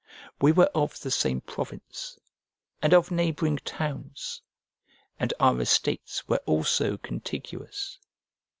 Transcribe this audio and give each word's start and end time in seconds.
We 0.41 0.51
were 0.51 0.71
of 0.73 0.99
the 1.01 1.11
same 1.11 1.41
province, 1.41 2.17
and 2.81 2.91
of 2.91 3.11
neighbouring 3.11 3.57
towns, 3.57 4.41
and 5.19 5.31
our 5.39 5.61
estates 5.61 6.27
were 6.27 6.41
also 6.47 6.97
contiguous. 6.97 7.99